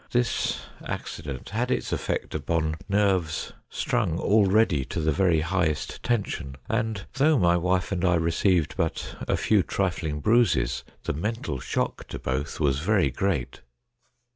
[0.09, 7.05] This accident had its effect upon nerves, strung already to the very highest tension, and,
[7.13, 12.17] though my wife and I received but a few trifling bruises, the mental shock to
[12.17, 13.61] both was very great.